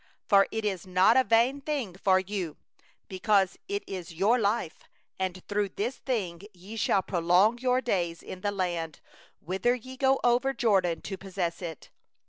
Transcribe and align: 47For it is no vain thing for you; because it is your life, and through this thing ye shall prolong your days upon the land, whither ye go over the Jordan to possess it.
47For 0.31 0.45
it 0.49 0.65
is 0.65 0.87
no 0.87 1.23
vain 1.27 1.61
thing 1.61 1.93
for 1.93 2.17
you; 2.17 2.57
because 3.07 3.59
it 3.67 3.83
is 3.85 4.11
your 4.15 4.39
life, 4.39 4.79
and 5.19 5.43
through 5.47 5.69
this 5.69 5.97
thing 5.99 6.41
ye 6.55 6.75
shall 6.75 7.03
prolong 7.03 7.59
your 7.59 7.81
days 7.81 8.23
upon 8.23 8.41
the 8.41 8.51
land, 8.51 8.99
whither 9.41 9.75
ye 9.75 9.97
go 9.97 10.19
over 10.23 10.53
the 10.53 10.57
Jordan 10.57 11.01
to 11.03 11.17
possess 11.19 11.61
it. 11.61 11.91